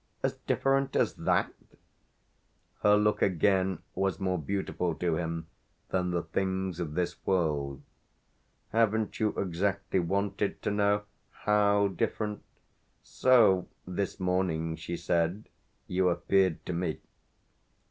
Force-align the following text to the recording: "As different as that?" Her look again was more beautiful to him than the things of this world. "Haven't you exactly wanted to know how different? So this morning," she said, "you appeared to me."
"As 0.23 0.37
different 0.47 0.95
as 0.95 1.13
that?" 1.13 1.53
Her 2.81 2.97
look 2.97 3.21
again 3.21 3.83
was 3.93 4.19
more 4.19 4.39
beautiful 4.39 4.95
to 4.95 5.15
him 5.17 5.45
than 5.89 6.09
the 6.09 6.23
things 6.23 6.79
of 6.79 6.95
this 6.95 7.17
world. 7.23 7.83
"Haven't 8.71 9.19
you 9.19 9.29
exactly 9.37 9.99
wanted 9.99 10.59
to 10.63 10.71
know 10.71 11.03
how 11.29 11.89
different? 11.89 12.41
So 13.03 13.67
this 13.85 14.19
morning," 14.19 14.75
she 14.75 14.97
said, 14.97 15.47
"you 15.85 16.09
appeared 16.09 16.65
to 16.65 16.73
me." 16.73 16.99